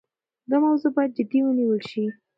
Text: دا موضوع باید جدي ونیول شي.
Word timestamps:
دا 0.49 0.55
موضوع 0.65 0.91
باید 0.95 1.15
جدي 1.17 1.39
ونیول 1.43 1.81
شي. 1.91 2.05